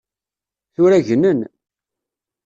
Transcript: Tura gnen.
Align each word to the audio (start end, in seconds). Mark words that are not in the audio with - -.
Tura 0.73 0.97
gnen. 1.07 1.39